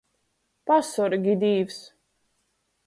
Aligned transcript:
Pasorgi, 0.71 1.37
Dīvs! 1.45 1.79